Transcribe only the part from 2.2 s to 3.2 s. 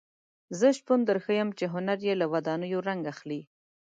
له ودانیو رنګ